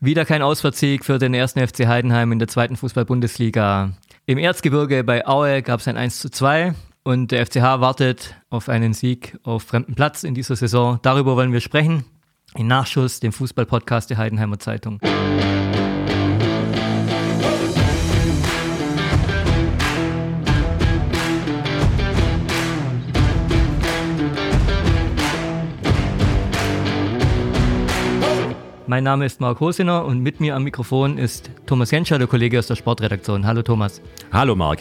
[0.00, 3.94] Wieder kein Auswärtssieg für den ersten FC Heidenheim in der zweiten Fußball-Bundesliga.
[4.26, 8.68] Im Erzgebirge bei Aue gab es ein 1 zu 2 und der FCH wartet auf
[8.68, 11.00] einen Sieg auf fremden Platz in dieser Saison.
[11.02, 12.04] Darüber wollen wir sprechen.
[12.54, 15.00] In Nachschuss, dem Fußball-Podcast der Heidenheimer Zeitung.
[28.88, 32.58] Mein Name ist Marc Hosiner und mit mir am Mikrofon ist Thomas Jenscher, der Kollege
[32.58, 33.46] aus der Sportredaktion.
[33.46, 34.00] Hallo Thomas.
[34.32, 34.78] Hallo Marc.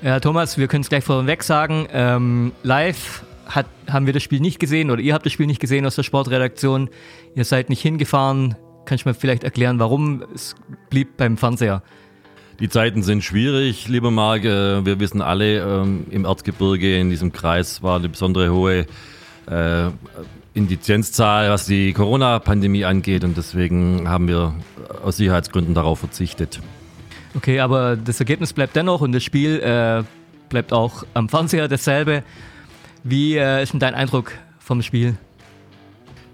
[0.00, 1.86] Ja, Thomas, wir können es gleich vorweg sagen.
[1.92, 5.60] Ähm, live hat, haben wir das Spiel nicht gesehen oder ihr habt das Spiel nicht
[5.60, 6.88] gesehen aus der Sportredaktion.
[7.34, 8.56] Ihr seid nicht hingefahren.
[8.86, 10.54] Kannst du mir vielleicht erklären, warum es
[10.88, 11.82] blieb beim Fernseher?
[12.60, 14.42] Die Zeiten sind schwierig, lieber Marc.
[14.42, 18.86] Äh, wir wissen alle, ähm, im Erzgebirge, in diesem Kreis war eine besondere hohe
[19.50, 19.90] äh,
[20.54, 24.54] Indizenzzahl, was die Corona-Pandemie angeht und deswegen haben wir
[25.04, 26.60] aus Sicherheitsgründen darauf verzichtet.
[27.36, 30.02] Okay, aber das Ergebnis bleibt dennoch und das Spiel äh,
[30.48, 32.24] bleibt auch am Fernseher dasselbe.
[33.04, 35.16] Wie äh, ist denn dein Eindruck vom Spiel?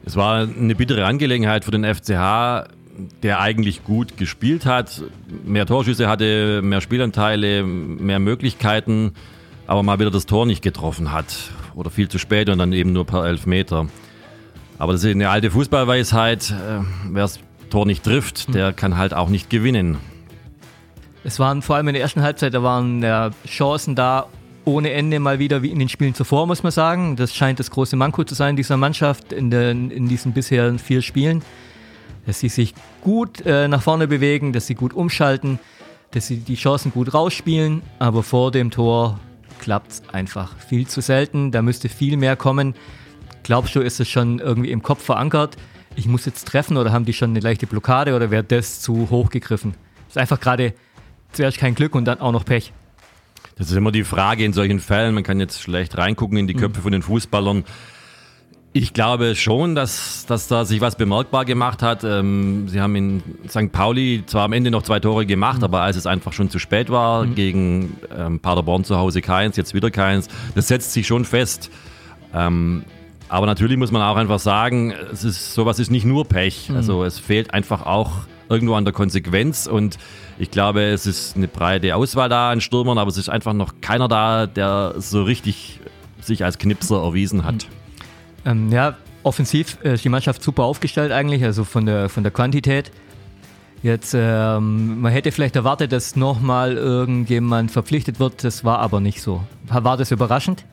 [0.05, 2.69] Es war eine bittere Angelegenheit für den FCH,
[3.23, 5.03] der eigentlich gut gespielt hat,
[5.45, 9.13] mehr Torschüsse hatte, mehr Spielanteile, mehr Möglichkeiten,
[9.67, 12.93] aber mal wieder das Tor nicht getroffen hat oder viel zu spät und dann eben
[12.93, 13.89] nur per Elfmeter.
[14.79, 16.51] Aber das ist eine alte Fußballweisheit.
[16.51, 18.53] Äh, Wer das Tor nicht trifft, hm.
[18.53, 19.99] der kann halt auch nicht gewinnen.
[21.25, 24.27] Es waren vor allem in der ersten Halbzeit, da waren ja, Chancen da
[24.65, 27.17] ohne Ende mal wieder wie in den Spielen zuvor, muss man sagen.
[27.17, 31.03] Das scheint das große Manko zu sein dieser Mannschaft in, den, in diesen bisherigen vier
[31.03, 31.43] Spielen.
[32.27, 35.61] Dass sie sich gut äh, nach vorne bewegen, dass sie gut umschalten,
[36.11, 39.21] dass sie die Chancen gut rausspielen, aber vor dem Tor
[39.61, 41.53] klappt es einfach viel zu selten.
[41.53, 42.75] Da müsste viel mehr kommen.
[43.47, 45.57] Glaubst du, ist es schon irgendwie im Kopf verankert?
[45.95, 49.09] Ich muss jetzt treffen oder haben die schon eine leichte Blockade oder wäre das zu
[49.09, 49.75] hoch gegriffen?
[50.09, 50.75] Ist einfach gerade
[51.31, 52.73] zuerst kein Glück und dann auch noch Pech.
[53.57, 55.15] Das ist immer die Frage in solchen Fällen.
[55.15, 56.59] Man kann jetzt schlecht reingucken in die mhm.
[56.59, 56.83] Köpfe mhm.
[56.83, 57.63] von den Fußballern.
[58.73, 62.03] Ich glaube schon, dass, dass da sich was bemerkbar gemacht hat.
[62.03, 63.71] Ähm, sie haben in St.
[63.71, 65.65] Pauli zwar am Ende noch zwei Tore gemacht, mhm.
[65.65, 67.37] aber als es einfach schon zu spät war, mhm.
[67.37, 71.71] gegen ähm, Paderborn zu Hause keins, jetzt wieder keins, das setzt sich schon fest.
[72.35, 72.85] Ähm,
[73.29, 76.69] aber natürlich muss man auch einfach sagen, es ist, sowas ist nicht nur Pech.
[76.69, 76.77] Mhm.
[76.77, 78.13] Also es fehlt einfach auch
[78.49, 79.99] irgendwo an der Konsequenz und
[80.39, 83.81] ich glaube, es ist eine breite Auswahl da an Stürmern, aber es ist einfach noch
[83.81, 85.81] keiner da, der so richtig
[86.21, 87.67] sich als Knipser erwiesen hat.
[88.45, 88.51] Mhm.
[88.51, 92.93] Ähm, ja, offensiv ist die Mannschaft super aufgestellt eigentlich, also von der, von der Quantität.
[93.83, 99.21] Jetzt, ähm, man hätte vielleicht erwartet, dass nochmal irgendjemand verpflichtet wird, das war aber nicht
[99.21, 99.43] so.
[99.69, 100.65] War das überraschend?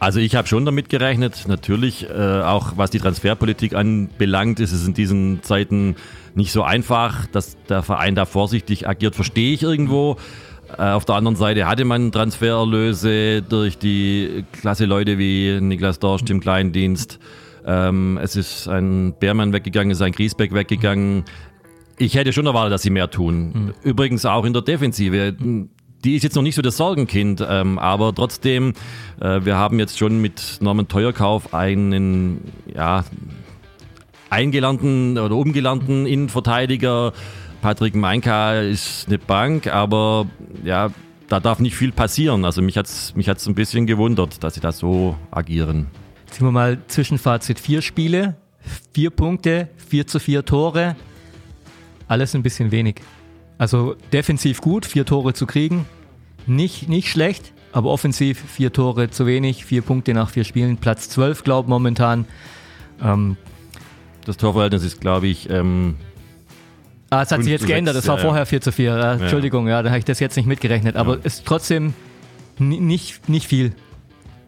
[0.00, 1.44] Also ich habe schon damit gerechnet.
[1.48, 5.96] Natürlich, äh, auch was die Transferpolitik anbelangt, ist es in diesen Zeiten
[6.34, 10.16] nicht so einfach, dass der Verein da vorsichtig agiert, verstehe ich irgendwo.
[10.76, 16.22] Äh, auf der anderen Seite hatte man Transfererlöse durch die klasse Leute wie Niklas Dorsch
[16.28, 17.18] im Kleindienst.
[17.66, 21.24] Ähm, es ist ein Beermann weggegangen, es ist ein Griesbeck weggegangen.
[21.98, 23.52] Ich hätte schon erwartet, dass sie mehr tun.
[23.52, 23.74] Mhm.
[23.82, 25.34] Übrigens auch in der Defensive
[26.04, 28.74] die ist jetzt noch nicht so das Sorgenkind, ähm, aber trotzdem,
[29.20, 33.04] äh, wir haben jetzt schon mit Norman Teuerkauf einen, ja,
[34.30, 37.12] eingelernten oder umgelernten Innenverteidiger.
[37.62, 40.26] Patrick Meinka ist eine Bank, aber
[40.64, 40.90] ja,
[41.28, 42.44] da darf nicht viel passieren.
[42.44, 45.88] Also mich hat es mich hat's ein bisschen gewundert, dass sie da so agieren.
[46.26, 47.58] Ziehen wir mal Zwischenfazit.
[47.58, 48.36] Vier Spiele,
[48.92, 50.94] vier Punkte, vier zu vier Tore.
[52.06, 52.96] Alles ein bisschen wenig.
[53.58, 55.84] Also defensiv gut, vier Tore zu kriegen.
[56.46, 61.08] Nicht, nicht schlecht, aber offensiv vier Tore zu wenig, vier Punkte nach vier Spielen, Platz
[61.10, 62.24] 12, glaube ich, momentan.
[63.02, 63.36] Ähm,
[64.24, 65.50] das Torverhältnis ist, glaube ich.
[65.50, 65.96] Ähm,
[67.10, 68.96] ah, es hat sich jetzt geändert, es war ja, vorher 4 zu 4.
[68.96, 71.20] Ja, Entschuldigung, ja, da habe ich das jetzt nicht mitgerechnet, aber ja.
[71.24, 71.94] ist trotzdem
[72.58, 73.72] nicht, nicht viel.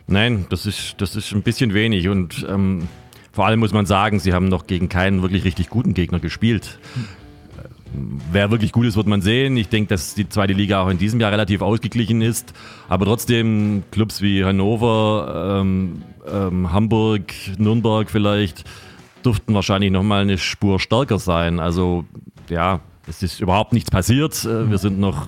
[0.06, 2.88] Nein, das ist, das ist ein bisschen wenig und ähm,
[3.32, 6.78] vor allem muss man sagen, sie haben noch gegen keinen wirklich richtig guten Gegner gespielt.
[8.33, 9.57] Wer wirklich gut ist, wird man sehen.
[9.57, 12.53] Ich denke, dass die zweite Liga auch in diesem Jahr relativ ausgeglichen ist.
[12.89, 16.03] Aber trotzdem Clubs wie Hannover, ähm,
[16.33, 18.65] ähm, Hamburg, Nürnberg vielleicht
[19.25, 21.60] dürften wahrscheinlich nochmal eine Spur stärker sein.
[21.60, 22.04] Also
[22.48, 24.45] ja, es ist überhaupt nichts passiert.
[24.45, 25.27] Äh, wir sind noch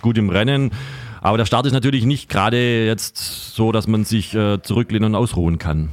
[0.00, 0.70] gut im Rennen.
[1.20, 5.14] Aber der Start ist natürlich nicht gerade jetzt so, dass man sich äh, zurücklehnen und
[5.14, 5.90] ausruhen kann.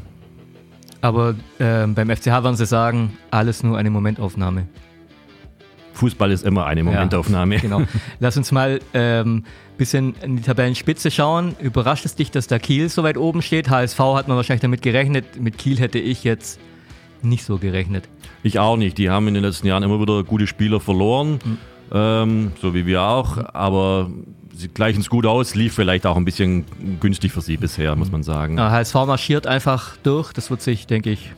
[1.02, 4.68] Aber äh, beim FCH werden Sie sagen, alles nur eine Momentaufnahme.
[5.96, 7.56] Fußball ist immer eine Momentaufnahme.
[7.56, 7.82] Ja, genau.
[8.20, 9.44] Lass uns mal ein ähm,
[9.78, 11.56] bisschen in die Tabellenspitze schauen.
[11.60, 13.70] Überrascht es dich, dass da Kiel so weit oben steht?
[13.70, 15.42] HSV hat man wahrscheinlich damit gerechnet.
[15.42, 16.60] Mit Kiel hätte ich jetzt
[17.22, 18.08] nicht so gerechnet.
[18.44, 18.98] Ich auch nicht.
[18.98, 21.58] Die haben in den letzten Jahren immer wieder gute Spieler verloren, mhm.
[21.92, 23.38] ähm, so wie wir auch.
[23.54, 24.10] Aber
[24.54, 26.66] sie gleichen es gut aus, lief vielleicht auch ein bisschen
[27.00, 28.58] günstig für sie bisher, muss man sagen.
[28.58, 31.32] Ja, HSV marschiert einfach durch, das wird sich, denke ich.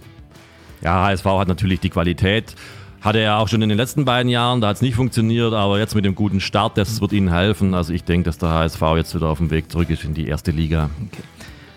[0.81, 2.55] Ja, HSV hat natürlich die Qualität.
[3.01, 5.79] Hatte er auch schon in den letzten beiden Jahren, da hat es nicht funktioniert, aber
[5.79, 7.73] jetzt mit dem guten Start, das wird ihnen helfen.
[7.73, 10.27] Also ich denke, dass der HSV jetzt wieder auf dem Weg zurück ist in die
[10.27, 10.89] erste Liga.
[11.07, 11.23] Okay.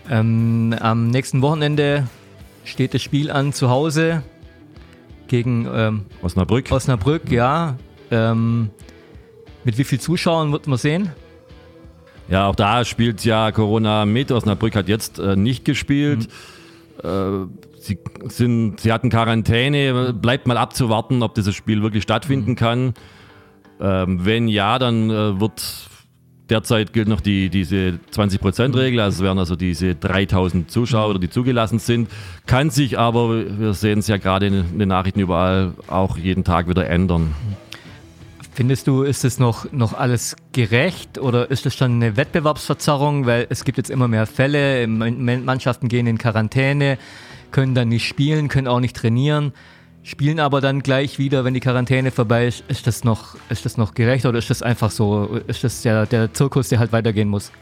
[0.08, 2.06] Ähm, am nächsten Wochenende
[2.64, 4.22] steht das Spiel an zu Hause
[5.28, 6.72] gegen ähm, Osnabrück.
[6.72, 7.76] Osnabrück, ja.
[8.10, 8.70] Ähm,
[9.62, 11.10] mit wie vielen Zuschauern wird man sehen?
[12.28, 14.32] Ja, auch da spielt ja Corona mit.
[14.32, 16.28] Osnabrück hat jetzt äh, nicht gespielt.
[17.02, 17.08] Mhm.
[17.08, 17.98] Äh, sie,
[18.28, 20.12] sind, sie hatten Quarantäne.
[20.12, 22.56] Bleibt mal abzuwarten, ob dieses Spiel wirklich stattfinden mhm.
[22.56, 22.94] kann.
[23.80, 25.62] Ähm, wenn ja, dann äh, wird
[26.50, 31.78] derzeit gilt noch die, diese 20%-Regel, also es werden also diese 3000 Zuschauer, die zugelassen
[31.78, 32.10] sind.
[32.46, 36.68] Kann sich aber, wir sehen es ja gerade in den Nachrichten überall, auch jeden Tag
[36.68, 37.34] wieder ändern.
[38.52, 43.24] Findest du, ist es noch, noch alles gerecht oder ist es schon eine Wettbewerbsverzerrung?
[43.24, 46.98] Weil es gibt jetzt immer mehr Fälle, Mannschaften gehen in Quarantäne,
[47.50, 49.52] können dann nicht spielen, können auch nicht trainieren,
[50.02, 52.64] spielen aber dann gleich wieder, wenn die Quarantäne vorbei ist.
[52.68, 56.06] Ist das noch, ist das noch gerecht oder ist das einfach so, ist das der,
[56.06, 57.52] der Zirkus, der halt weitergehen muss?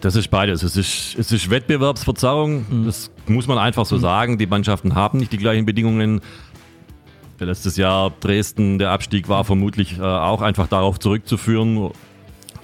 [0.00, 0.62] Das ist beides.
[0.62, 2.86] Es ist, es ist Wettbewerbsverzerrung, mhm.
[2.86, 4.00] das muss man einfach so mhm.
[4.00, 4.38] sagen.
[4.38, 6.20] Die Mannschaften haben nicht die gleichen Bedingungen.
[7.38, 11.90] Letztes Jahr Dresden, der Abstieg war vermutlich äh, auch einfach darauf zurückzuführen.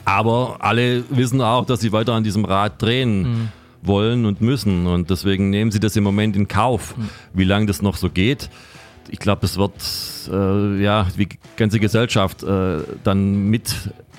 [0.05, 3.49] Aber alle wissen auch, dass sie weiter an diesem Rad drehen mhm.
[3.83, 4.87] Wollen und müssen.
[4.87, 7.09] Und deswegen nehmen sie das im Moment in Kauf, mhm.
[7.35, 8.49] wie lange das noch so geht.
[9.11, 9.73] Ich glaube, das wird
[10.31, 13.75] äh, ja die ganze Gesellschaft äh, dann mit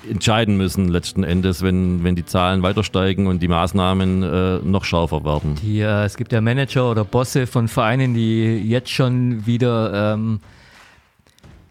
[0.08, 4.84] entscheiden müssen letzten Endes, wenn, wenn die Zahlen weiter steigen und die Maßnahmen äh, noch
[4.84, 5.56] schärfer werden.
[5.62, 10.40] Die, äh, es gibt ja Manager oder Bosse von Vereinen, die jetzt schon wieder ähm,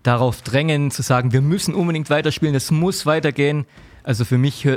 [0.04, 3.66] darauf drängen zu sagen, wir müssen unbedingt weiterspielen, es muss weitergehen.
[4.04, 4.68] Also für mich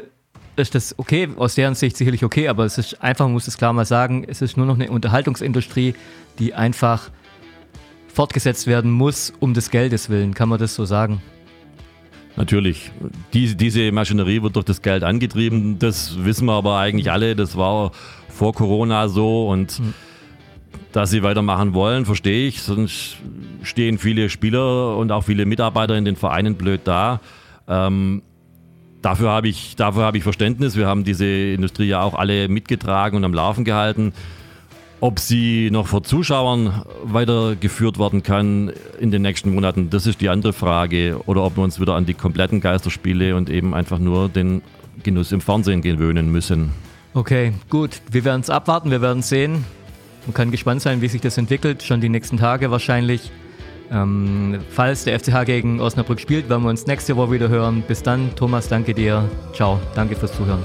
[0.57, 3.59] ist das okay, aus deren Sicht sicherlich okay, aber es ist einfach, man muss es
[3.59, 5.95] klar mal sagen, es ist nur noch eine Unterhaltungsindustrie,
[6.39, 7.11] die einfach
[8.09, 10.35] fortgesetzt werden muss, um des Geldes willen.
[10.35, 11.21] Kann man das so sagen?
[12.37, 12.91] Natürlich.
[13.33, 15.79] Die, diese Maschinerie wird durch das Geld angetrieben.
[15.79, 17.37] Das wissen wir aber eigentlich alle.
[17.37, 17.93] Das war
[18.29, 19.95] vor Corona so und mhm.
[20.93, 22.63] dass sie weitermachen wollen, verstehe ich.
[22.63, 23.17] Sonst
[23.63, 27.21] stehen viele Spieler und auch viele Mitarbeiter in den Vereinen blöd da.
[27.69, 28.23] Ähm,
[29.07, 30.77] dafür habe ich, dafür ich Verständnis.
[30.77, 34.13] Wir haben diese Industrie ja auch alle mitgetragen und am Laufen gehalten.
[34.99, 40.29] Ob sie noch vor Zuschauern weitergeführt werden kann in den nächsten Monaten, das ist die
[40.29, 41.21] andere Frage.
[41.27, 44.63] Oder ob wir uns wieder an die kompletten Geisterspiele und eben einfach nur den
[45.05, 46.73] Genuss im Fernsehen gewöhnen müssen.
[47.15, 48.01] Okay, gut.
[48.11, 49.65] Wir werden es abwarten, wir werden sehen.
[50.27, 51.85] Man kann gespannt sein, wie sich das entwickelt.
[51.85, 53.31] Schon die nächsten Tage wahrscheinlich.
[53.91, 57.83] Ähm, falls der FCH gegen Osnabrück spielt, werden wir uns nächste Woche wieder hören.
[57.87, 59.29] Bis dann, Thomas, danke dir.
[59.53, 60.63] Ciao, danke fürs Zuhören.